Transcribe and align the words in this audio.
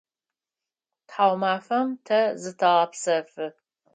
Тхьаумафэм 1.07 1.87
тэ 2.05 2.19
зытэгъэпсэфы. 2.41 3.47